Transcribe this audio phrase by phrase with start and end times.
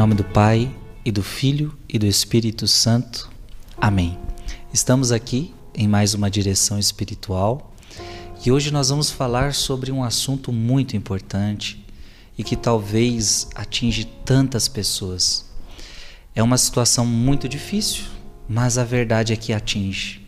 [0.00, 0.74] nome do Pai,
[1.04, 3.30] e do Filho, e do Espírito Santo.
[3.76, 4.18] Amém.
[4.72, 7.74] Estamos aqui em mais uma direção espiritual
[8.42, 11.84] e hoje nós vamos falar sobre um assunto muito importante
[12.38, 15.44] e que talvez atinge tantas pessoas.
[16.34, 18.04] É uma situação muito difícil,
[18.48, 20.26] mas a verdade é que atinge.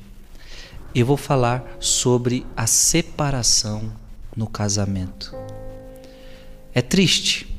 [0.95, 3.91] Eu vou falar sobre a separação
[4.36, 5.34] no casamento.
[6.74, 7.52] É triste,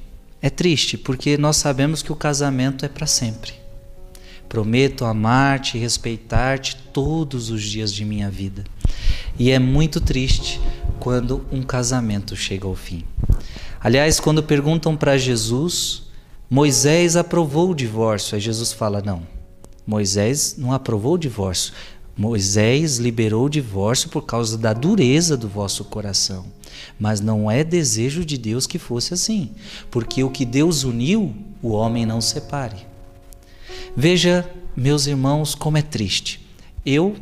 [0.43, 3.53] é triste porque nós sabemos que o casamento é para sempre.
[4.49, 8.65] Prometo amar-te e respeitar-te todos os dias de minha vida.
[9.39, 10.59] E é muito triste
[10.99, 13.05] quando um casamento chega ao fim.
[13.79, 16.03] Aliás, quando perguntam para Jesus,
[16.49, 18.35] Moisés aprovou o divórcio.
[18.35, 19.25] Aí Jesus fala: não,
[19.87, 21.73] Moisés não aprovou o divórcio.
[22.15, 26.45] Moisés liberou o divórcio por causa da dureza do vosso coração.
[26.99, 29.51] Mas não é desejo de Deus que fosse assim,
[29.89, 32.77] porque o que Deus uniu, o homem não separe.
[33.95, 36.39] Veja, meus irmãos, como é triste.
[36.85, 37.15] Eu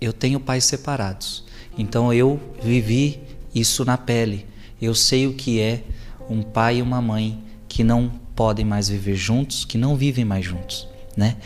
[0.00, 1.44] eu tenho pais separados.
[1.76, 3.20] Então eu vivi
[3.54, 4.46] isso na pele.
[4.80, 5.82] Eu sei o que é
[6.30, 10.44] um pai e uma mãe que não podem mais viver juntos, que não vivem mais
[10.44, 10.86] juntos
[11.18, 11.36] né?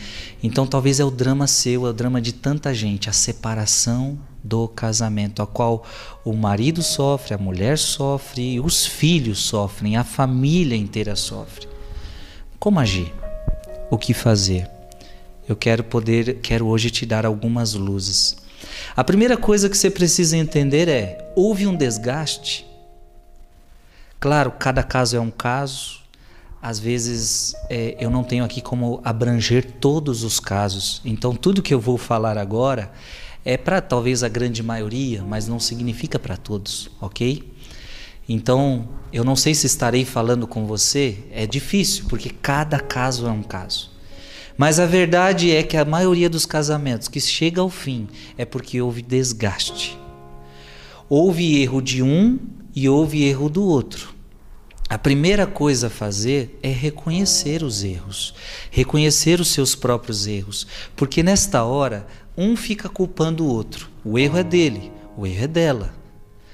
[0.43, 4.67] Então talvez é o drama seu, é o drama de tanta gente, a separação do
[4.67, 5.83] casamento, a qual
[6.23, 11.67] o marido sofre, a mulher sofre, os filhos sofrem, a família inteira sofre.
[12.59, 13.11] Como agir?
[13.89, 14.69] O que fazer?
[15.49, 18.37] Eu quero poder, quero hoje te dar algumas luzes.
[18.95, 22.63] A primeira coisa que você precisa entender é: houve um desgaste?
[24.19, 26.02] Claro, cada caso é um caso,
[26.63, 31.01] às vezes é, eu não tenho aqui como abranger todos os casos.
[31.03, 32.89] Então, tudo que eu vou falar agora
[33.43, 37.51] é para talvez a grande maioria, mas não significa para todos, ok?
[38.29, 43.31] Então, eu não sei se estarei falando com você, é difícil, porque cada caso é
[43.31, 43.91] um caso.
[44.57, 48.07] Mas a verdade é que a maioria dos casamentos que chega ao fim
[48.37, 49.99] é porque houve desgaste.
[51.09, 52.39] Houve erro de um
[52.73, 54.12] e houve erro do outro.
[54.93, 58.35] A primeira coisa a fazer é reconhecer os erros,
[58.69, 62.05] reconhecer os seus próprios erros, porque nesta hora
[62.37, 63.89] um fica culpando o outro.
[64.05, 65.95] O erro é dele, o erro é dela.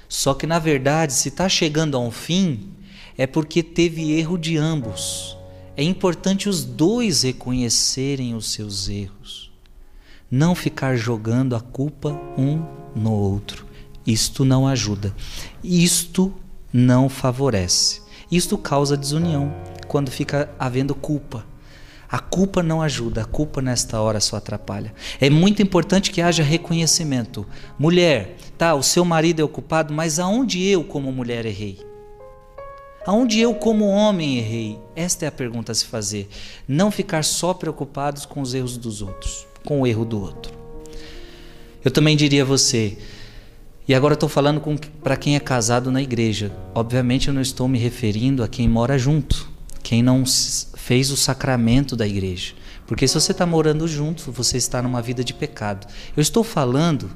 [0.08, 2.70] Só que na verdade, se está chegando a um fim,
[3.18, 5.36] é porque teve erro de ambos.
[5.76, 9.52] É importante os dois reconhecerem os seus erros,
[10.30, 12.64] não ficar jogando a culpa um
[12.96, 13.66] no outro.
[14.06, 15.14] Isto não ajuda,
[15.62, 16.32] isto
[16.72, 18.08] não favorece.
[18.30, 19.52] Isto causa desunião
[19.88, 21.44] quando fica havendo culpa.
[22.08, 24.92] A culpa não ajuda, a culpa nesta hora só atrapalha.
[25.20, 27.46] É muito importante que haja reconhecimento.
[27.78, 31.78] Mulher, tá, o seu marido é ocupado, mas aonde eu, como mulher, errei?
[33.06, 34.78] Aonde eu, como homem, errei?
[34.94, 36.28] Esta é a pergunta a se fazer.
[36.68, 40.52] Não ficar só preocupados com os erros dos outros, com o erro do outro.
[41.84, 42.98] Eu também diria a você,
[43.86, 44.62] e agora estou falando
[45.02, 46.52] para quem é casado na igreja.
[46.74, 49.48] Obviamente eu não estou me referindo a quem mora junto,
[49.82, 50.24] quem não
[50.76, 52.54] fez o sacramento da igreja.
[52.86, 55.86] Porque se você está morando junto, você está numa vida de pecado.
[56.16, 57.10] Eu estou falando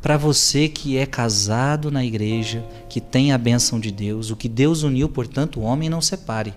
[0.00, 4.48] para você que é casado na igreja, que tem a bênção de Deus, o que
[4.48, 6.54] Deus uniu, portanto, o homem não separe.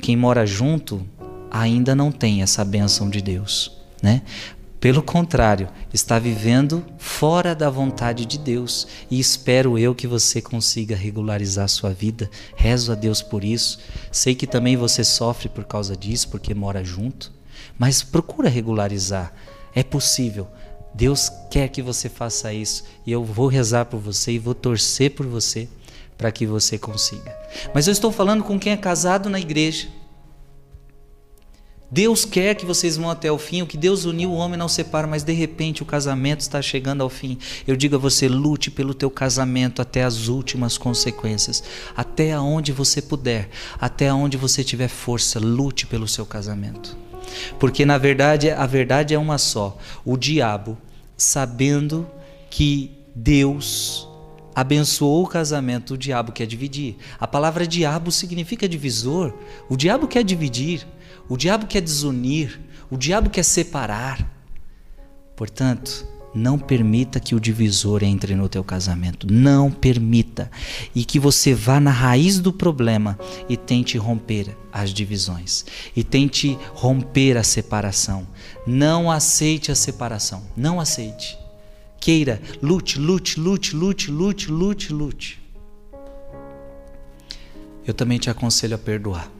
[0.00, 1.06] Quem mora junto
[1.50, 3.72] ainda não tem essa bênção de Deus,
[4.02, 4.22] né?
[4.80, 10.94] Pelo contrário, está vivendo fora da vontade de Deus e espero eu que você consiga
[10.94, 12.30] regularizar sua vida.
[12.54, 13.80] Rezo a Deus por isso.
[14.12, 17.32] Sei que também você sofre por causa disso, porque mora junto,
[17.76, 19.32] mas procura regularizar.
[19.74, 20.46] É possível.
[20.94, 25.10] Deus quer que você faça isso e eu vou rezar por você e vou torcer
[25.10, 25.68] por você
[26.16, 27.36] para que você consiga.
[27.74, 29.88] Mas eu estou falando com quem é casado na igreja
[31.90, 33.62] Deus quer que vocês vão até o fim.
[33.62, 37.02] O que Deus uniu, o homem não separa, mas de repente o casamento está chegando
[37.02, 37.38] ao fim.
[37.66, 41.62] Eu digo a você: lute pelo teu casamento até as últimas consequências,
[41.96, 43.48] até aonde você puder,
[43.80, 46.96] até aonde você tiver força, lute pelo seu casamento.
[47.58, 49.78] Porque na verdade, a verdade é uma só.
[50.04, 50.76] O diabo,
[51.16, 52.06] sabendo
[52.50, 54.06] que Deus
[54.54, 56.96] abençoou o casamento, o diabo quer dividir.
[57.18, 59.32] A palavra diabo significa divisor.
[59.68, 60.86] O diabo quer dividir.
[61.28, 62.60] O diabo quer desunir,
[62.90, 64.26] o diabo quer separar.
[65.36, 69.26] Portanto, não permita que o divisor entre no teu casamento.
[69.30, 70.50] Não permita.
[70.94, 73.18] E que você vá na raiz do problema
[73.48, 75.64] e tente romper as divisões.
[75.96, 78.26] E tente romper a separação.
[78.66, 80.42] Não aceite a separação.
[80.56, 81.38] Não aceite.
[82.00, 85.42] Queira, lute, lute, lute, lute, lute, lute, lute.
[87.86, 89.37] Eu também te aconselho a perdoar.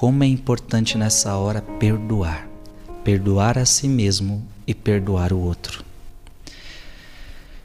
[0.00, 2.48] Como é importante nessa hora perdoar.
[3.04, 5.84] Perdoar a si mesmo e perdoar o outro.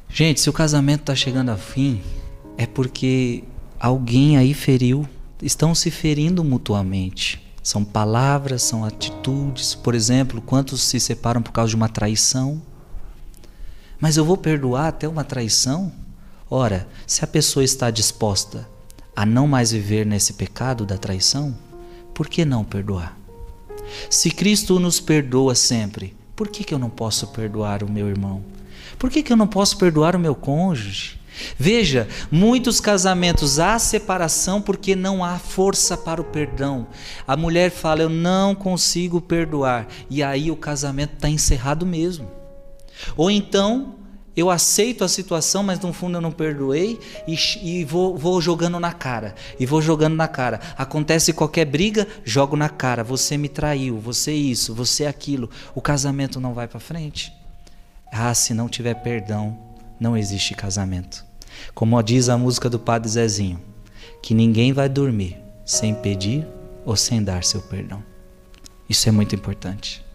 [0.10, 2.02] Gente, se o casamento está chegando a fim,
[2.58, 3.46] é porque
[3.80, 5.08] alguém aí feriu,
[5.42, 7.42] estão se ferindo mutuamente.
[7.64, 9.74] São palavras, são atitudes.
[9.74, 12.62] Por exemplo, quantos se separam por causa de uma traição?
[13.98, 15.90] Mas eu vou perdoar até uma traição?
[16.50, 18.68] Ora, se a pessoa está disposta
[19.16, 21.56] a não mais viver nesse pecado da traição,
[22.16, 23.16] por que não perdoar?
[24.10, 28.42] Se Cristo nos perdoa sempre, por que, que eu não posso perdoar o meu irmão?
[28.98, 31.20] Por que, que eu não posso perdoar o meu cônjuge?
[31.60, 36.88] Veja, muitos casamentos há separação porque não há força para o perdão.
[37.28, 42.32] A mulher fala, eu não consigo perdoar, e aí o casamento está encerrado mesmo.
[43.18, 43.96] Ou então
[44.36, 48.80] eu aceito a situação, mas no fundo eu não perdoei e, e vou, vou, jogando
[48.80, 49.34] na cara.
[49.58, 50.60] E vou jogando na cara.
[50.78, 53.04] Acontece qualquer briga, jogo na cara.
[53.04, 55.50] Você me traiu, você isso, você aquilo.
[55.74, 57.34] O casamento não vai para frente.
[58.12, 59.58] Ah, se não tiver perdão,
[60.00, 61.26] não existe casamento.
[61.74, 63.62] Como diz a música do Padre Zezinho,
[64.22, 66.46] que ninguém vai dormir sem pedir
[66.86, 68.04] ou sem dar seu perdão.
[68.90, 70.06] Isso é muito importante.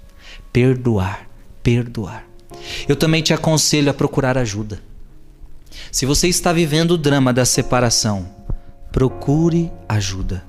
[0.52, 1.26] Perdoar,
[1.62, 2.29] perdoar.
[2.88, 4.80] Eu também te aconselho a procurar ajuda.
[5.90, 8.28] Se você está vivendo o drama da separação,
[8.92, 10.44] procure ajuda.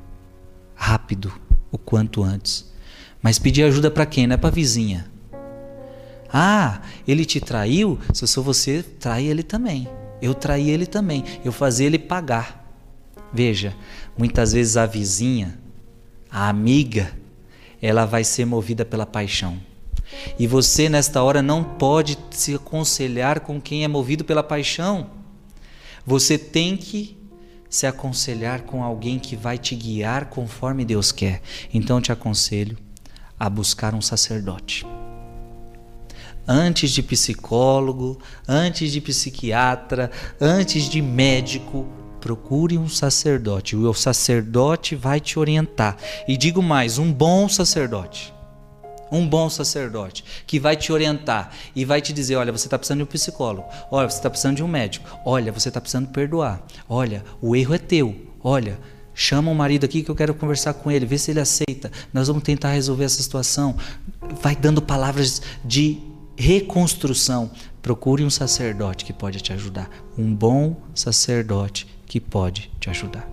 [0.76, 1.32] Rápido,
[1.72, 2.72] o quanto antes.
[3.22, 4.26] Mas pedir ajuda para quem?
[4.26, 5.10] Não é para vizinha.
[6.34, 8.00] Ah, ele te traiu?
[8.14, 9.88] Se eu sou você, trai ele também.
[10.22, 11.24] Eu traí ele também.
[11.44, 12.62] Eu fazia ele pagar.
[13.34, 13.76] Veja,
[14.18, 15.58] muitas vezes a vizinha,
[16.30, 17.12] a amiga,
[17.82, 19.58] ela vai ser movida pela paixão.
[20.38, 25.10] E você, nesta hora, não pode se aconselhar com quem é movido pela paixão.
[26.06, 27.18] Você tem que
[27.70, 31.42] se aconselhar com alguém que vai te guiar conforme Deus quer.
[31.74, 32.78] Então, te aconselho
[33.40, 34.86] a buscar um sacerdote.
[36.48, 41.88] Antes de psicólogo, antes de psiquiatra, antes de médico,
[42.20, 43.76] procure um sacerdote.
[43.76, 45.98] O sacerdote vai te orientar.
[46.28, 48.34] E digo mais: um bom sacerdote
[49.12, 53.00] um bom sacerdote que vai te orientar e vai te dizer: olha, você está precisando
[53.00, 56.66] de um psicólogo, olha, você está precisando de um médico, olha, você está precisando perdoar,
[56.88, 58.80] olha, o erro é teu, olha.
[59.14, 61.92] Chama o marido aqui que eu quero conversar com ele, vê se ele aceita.
[62.14, 63.76] Nós vamos tentar resolver essa situação.
[64.42, 66.00] Vai dando palavras de
[66.38, 67.52] reconstrução.
[67.82, 69.90] Procure um sacerdote que pode te ajudar.
[70.18, 73.30] Um bom sacerdote que pode te ajudar.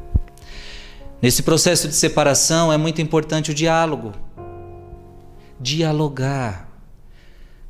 [1.22, 4.12] Nesse processo de separação é muito importante o diálogo
[5.60, 6.66] dialogar.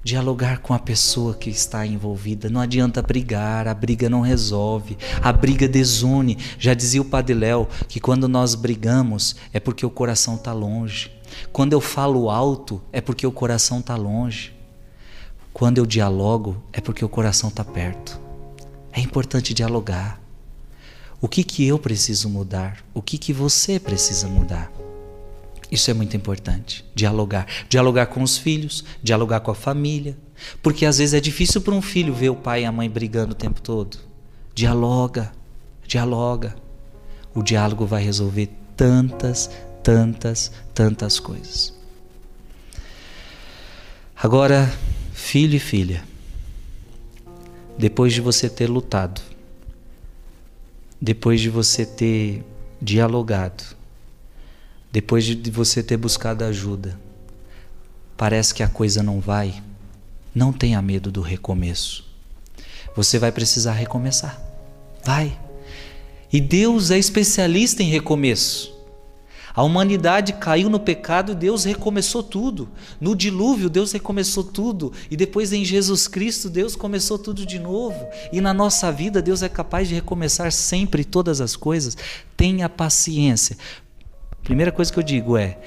[0.03, 2.49] Dialogar com a pessoa que está envolvida.
[2.49, 6.39] Não adianta brigar, a briga não resolve, a briga desune.
[6.59, 11.11] Já dizia o Padre Léo que quando nós brigamos é porque o coração está longe.
[11.53, 14.55] Quando eu falo alto é porque o coração está longe.
[15.53, 18.19] Quando eu dialogo é porque o coração está perto.
[18.93, 20.21] É importante dialogar.
[21.21, 22.85] O que, que eu preciso mudar?
[22.95, 24.71] O que, que você precisa mudar?
[25.71, 26.85] Isso é muito importante.
[26.95, 27.47] Dialogar.
[27.69, 30.17] Dialogar com os filhos, dialogar com a família.
[30.63, 33.33] Porque às vezes é difícil para um filho ver o pai e a mãe brigando
[33.33, 33.99] o tempo todo.
[34.55, 35.33] Dialoga,
[35.87, 36.57] dialoga.
[37.35, 39.51] O diálogo vai resolver tantas,
[39.83, 41.75] tantas, tantas coisas.
[44.17, 44.73] Agora,
[45.13, 46.03] filho e filha,
[47.77, 49.21] depois de você ter lutado,
[51.01, 52.45] depois de você ter
[52.83, 53.78] dialogado,
[54.91, 56.99] depois de você ter buscado ajuda,
[58.17, 59.63] parece que a coisa não vai,
[60.35, 62.07] não tenha medo do recomeço.
[62.97, 64.41] Você vai precisar recomeçar.
[65.05, 65.39] Vai.
[66.33, 68.77] E Deus é especialista em recomeço.
[69.55, 72.69] A humanidade caiu no pecado Deus recomeçou tudo.
[73.01, 74.93] No dilúvio, Deus recomeçou tudo.
[75.11, 78.07] E depois em Jesus Cristo, Deus começou tudo de novo.
[78.33, 81.97] E na nossa vida, Deus é capaz de recomeçar sempre todas as coisas.
[82.37, 83.57] Tenha paciência,
[84.49, 85.59] Primeira coisa que eu digo é: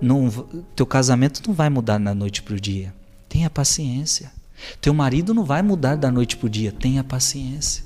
[0.00, 0.28] não,
[0.74, 2.92] teu casamento não vai mudar da noite para o dia.
[3.28, 4.32] Tenha paciência.
[4.80, 6.72] Teu marido não vai mudar da noite para o dia.
[6.72, 7.84] Tenha paciência.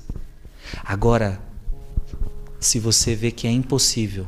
[0.83, 1.39] Agora,
[2.59, 4.25] se você vê que é impossível,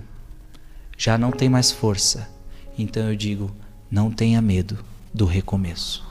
[0.96, 2.30] já não tem mais força,
[2.78, 3.52] então eu digo:
[3.90, 4.78] não tenha medo
[5.12, 6.06] do recomeço.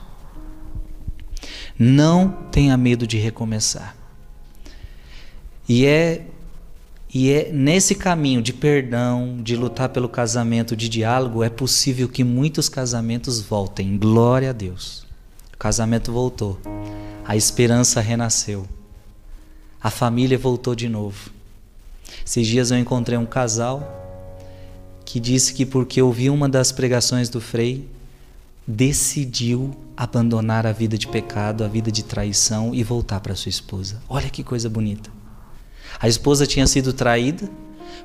[1.79, 3.95] Não tenha medo de recomeçar.
[5.69, 6.27] E é
[7.15, 12.25] e é nesse caminho de perdão, de lutar pelo casamento, de diálogo, é possível que
[12.25, 13.97] muitos casamentos voltem.
[13.97, 15.07] Glória a Deus.
[15.53, 16.59] O casamento voltou.
[17.23, 18.67] A esperança renasceu.
[19.81, 21.29] A família voltou de novo.
[22.25, 23.81] Esses dias eu encontrei um casal
[25.05, 27.87] que disse que porque ouviu uma das pregações do Frei,
[28.67, 34.01] decidiu abandonar a vida de pecado, a vida de traição e voltar para sua esposa.
[34.09, 35.09] Olha que coisa bonita.
[35.99, 37.49] A esposa tinha sido traída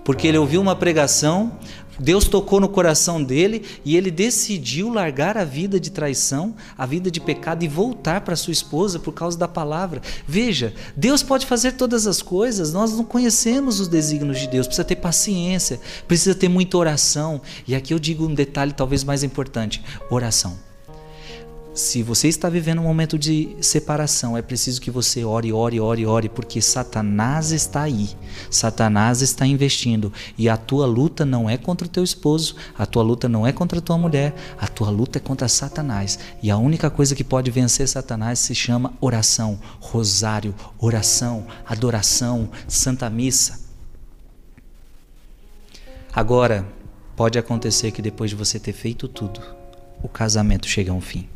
[0.04, 1.52] porque ele ouviu uma pregação,
[1.98, 7.10] Deus tocou no coração dele e ele decidiu largar a vida de traição, a vida
[7.10, 10.00] de pecado e voltar para sua esposa por causa da palavra.
[10.26, 14.84] Veja, Deus pode fazer todas as coisas, nós não conhecemos os desígnios de Deus, precisa
[14.84, 15.78] ter paciência,
[16.08, 17.40] precisa ter muita oração.
[17.68, 20.69] E aqui eu digo um detalhe talvez mais importante: oração.
[21.72, 26.04] Se você está vivendo um momento de separação, é preciso que você ore, ore, ore,
[26.04, 28.10] ore, porque Satanás está aí.
[28.50, 30.12] Satanás está investindo.
[30.36, 33.52] E a tua luta não é contra o teu esposo, a tua luta não é
[33.52, 36.18] contra a tua mulher, a tua luta é contra Satanás.
[36.42, 43.08] E a única coisa que pode vencer Satanás se chama oração, rosário, oração, adoração, santa
[43.08, 43.60] missa.
[46.12, 46.66] Agora,
[47.14, 49.40] pode acontecer que depois de você ter feito tudo,
[50.02, 51.28] o casamento chega a um fim.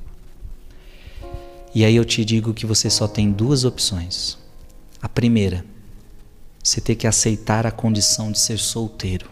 [1.74, 4.38] E aí eu te digo que você só tem duas opções.
[5.02, 5.64] A primeira,
[6.62, 9.28] você ter que aceitar a condição de ser solteiro,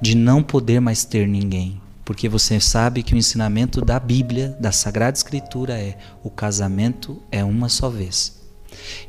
[0.00, 4.72] de não poder mais ter ninguém, porque você sabe que o ensinamento da Bíblia, da
[4.72, 8.43] Sagrada Escritura é: o casamento é uma só vez.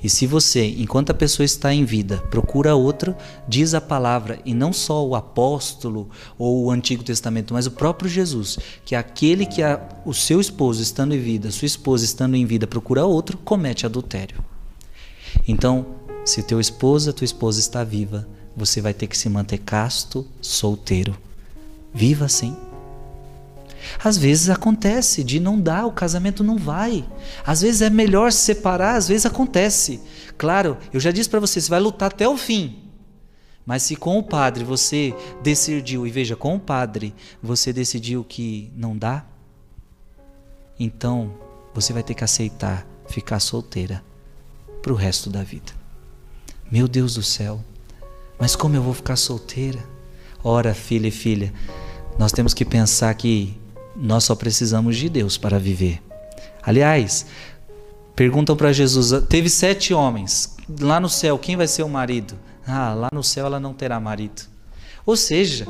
[0.04, 3.18] E se você, enquanto a pessoa está em vida, procura outra,
[3.48, 8.10] diz a palavra, e não só o apóstolo ou o Antigo Testamento, mas o próprio
[8.10, 12.46] Jesus, que aquele que a, o seu esposo estando em vida, sua esposa estando em
[12.46, 14.44] vida, procura outro, comete adultério.
[15.48, 15.86] Então,
[16.24, 21.16] se teu esposo, tua esposa está viva, você vai ter que se manter casto, solteiro.
[21.94, 22.56] Viva assim.
[24.04, 27.08] Às vezes acontece de não dar, o casamento não vai.
[27.46, 30.02] Às vezes é melhor se separar, às vezes acontece.
[30.38, 32.84] Claro, eu já disse para você, você vai lutar até o fim.
[33.66, 38.72] Mas se com o padre você decidiu, e veja, com o padre você decidiu que
[38.76, 39.26] não dá,
[40.80, 41.34] então
[41.74, 44.04] você vai ter que aceitar ficar solteira
[44.82, 45.74] para o resto da vida.
[46.72, 47.64] Meu Deus do céu,
[48.40, 49.84] mas como eu vou ficar solteira?
[50.44, 51.52] Ora, filha e filha,
[52.20, 53.58] nós temos que pensar que
[53.96, 56.02] nós só precisamos de Deus para viver.
[56.62, 57.26] Aliás,
[58.16, 62.36] perguntam para Jesus: teve sete homens lá no céu, quem vai ser o marido?
[62.66, 64.44] Ah, lá no céu ela não terá marido.
[65.06, 65.68] Ou seja,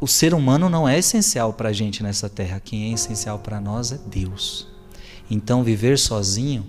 [0.00, 2.60] o ser humano não é essencial para a gente nessa terra.
[2.62, 4.66] Quem é essencial para nós é Deus.
[5.30, 6.66] Então, viver sozinho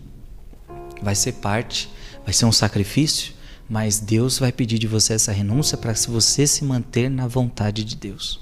[1.01, 1.89] vai ser parte,
[2.23, 3.33] vai ser um sacrifício,
[3.67, 7.95] mas Deus vai pedir de você essa renúncia para você se manter na vontade de
[7.95, 8.39] Deus.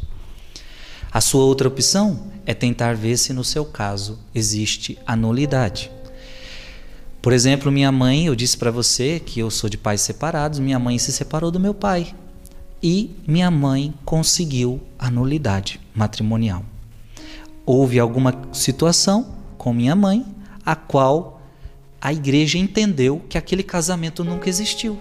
[1.11, 5.91] A sua outra opção é tentar ver se no seu caso existe a nulidade.
[7.21, 10.77] Por exemplo, minha mãe, eu disse para você que eu sou de pais separados, minha
[10.77, 12.13] mãe se separou do meu pai
[12.81, 16.63] e minha mãe conseguiu a nulidade matrimonial.
[17.65, 20.25] Houve alguma situação com minha mãe
[20.65, 21.41] a qual
[21.99, 24.97] a igreja entendeu que aquele casamento nunca existiu.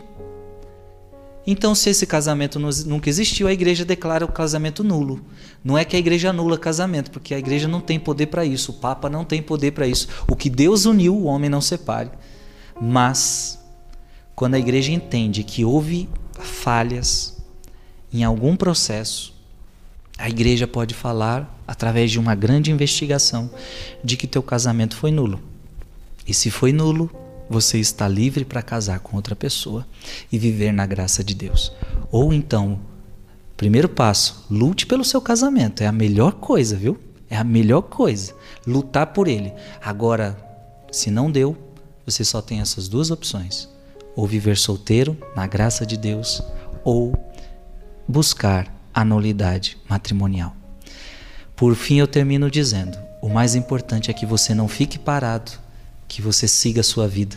[1.50, 5.24] Então, se esse casamento nunca existiu, a igreja declara o casamento nulo.
[5.64, 8.70] Não é que a igreja anula casamento, porque a igreja não tem poder para isso,
[8.70, 10.08] o Papa não tem poder para isso.
[10.28, 12.10] O que Deus uniu, o homem não separe.
[12.78, 13.58] Mas,
[14.36, 16.06] quando a igreja entende que houve
[16.38, 17.42] falhas
[18.12, 19.34] em algum processo,
[20.18, 23.50] a igreja pode falar, através de uma grande investigação,
[24.04, 25.40] de que teu casamento foi nulo.
[26.26, 27.10] E se foi nulo,
[27.48, 29.86] você está livre para casar com outra pessoa
[30.30, 31.72] e viver na graça de Deus.
[32.10, 32.80] Ou então,
[33.56, 35.82] primeiro passo, lute pelo seu casamento.
[35.82, 36.98] É a melhor coisa, viu?
[37.30, 38.34] É a melhor coisa.
[38.66, 39.52] Lutar por ele.
[39.82, 40.36] Agora,
[40.90, 41.56] se não deu,
[42.04, 43.68] você só tem essas duas opções:
[44.16, 46.42] ou viver solteiro na graça de Deus,
[46.84, 47.14] ou
[48.06, 50.54] buscar a nulidade matrimonial.
[51.54, 55.52] Por fim, eu termino dizendo: o mais importante é que você não fique parado
[56.08, 57.36] que você siga a sua vida.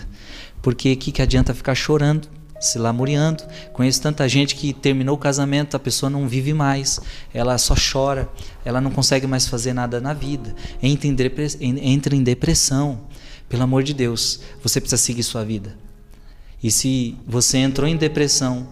[0.62, 2.28] Porque o que, que adianta ficar chorando,
[2.60, 3.44] se lamuriando?
[3.74, 7.00] Conheço tanta gente que terminou o casamento, a pessoa não vive mais,
[7.34, 8.30] ela só chora,
[8.64, 11.92] ela não consegue mais fazer nada na vida, entra em.
[11.92, 13.02] Entra em depressão.
[13.50, 15.76] Pelo amor de Deus, você precisa seguir sua vida.
[16.64, 18.68] E se você entrou em depressão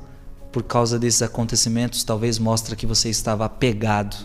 [0.53, 4.15] por causa desses acontecimentos, talvez mostra que você estava apegado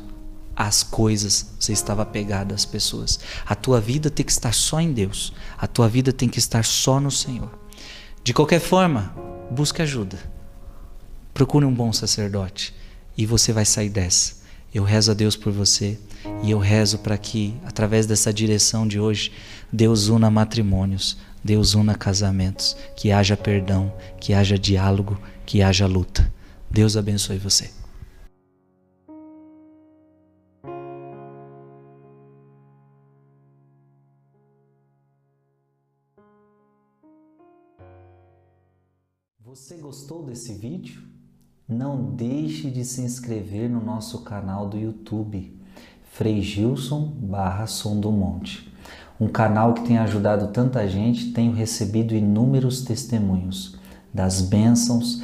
[0.57, 3.19] às coisas, você estava apegado às pessoas.
[3.47, 5.33] A tua vida tem que estar só em Deus.
[5.59, 7.51] A tua vida tem que estar só no Senhor.
[8.23, 9.15] De qualquer forma,
[9.51, 10.19] busque ajuda.
[11.33, 12.75] Procure um bom sacerdote
[13.17, 14.45] e você vai sair dessa.
[14.73, 15.99] Eu rezo a Deus por você
[16.43, 19.31] e eu rezo para que, através dessa direção de hoje,
[19.73, 26.33] Deus una matrimônios, Deus una casamentos, que haja perdão, que haja diálogo, que haja luta.
[26.71, 27.84] Deus abençoe você.
[39.55, 41.01] Você gostou desse vídeo?
[41.69, 45.57] Não deixe de se inscrever no nosso canal do YouTube,
[46.11, 48.69] Frei Gilson barra Som do Monte.
[49.21, 53.79] Um canal que tem ajudado tanta gente, tenho recebido inúmeros testemunhos
[54.13, 55.23] das bênçãos,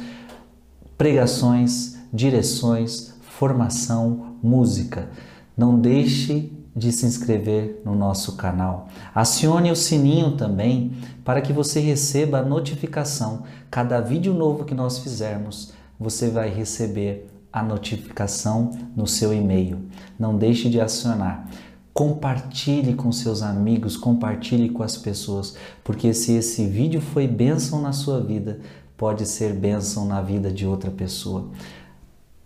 [0.97, 5.09] pregações, direções, formação, música.
[5.57, 8.87] Não deixe de se inscrever no nosso canal.
[9.13, 13.43] Acione o sininho também para que você receba a notificação.
[13.69, 19.79] Cada vídeo novo que nós fizermos, você vai receber a notificação no seu e-mail.
[20.17, 21.47] Não deixe de acionar.
[21.93, 27.91] Compartilhe com seus amigos, compartilhe com as pessoas, porque se esse vídeo foi bênção na
[27.91, 28.61] sua vida,
[28.95, 31.49] pode ser bênção na vida de outra pessoa.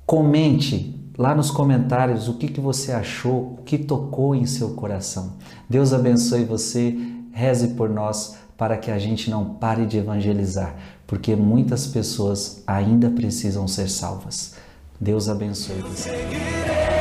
[0.04, 5.34] Comente lá nos comentários o que, que você achou, o que tocou em seu coração.
[5.70, 6.98] Deus abençoe você,
[7.32, 13.10] reze por nós para que a gente não pare de evangelizar, porque muitas pessoas ainda
[13.10, 14.56] precisam ser salvas.
[15.00, 16.95] Deus abençoe você.